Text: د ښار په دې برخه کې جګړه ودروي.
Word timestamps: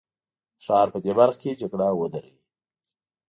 د 0.57 0.59
ښار 0.65 0.87
په 0.93 0.99
دې 1.03 1.11
برخه 1.19 1.37
کې 1.41 1.59
جګړه 1.61 1.87
ودروي. 1.93 2.37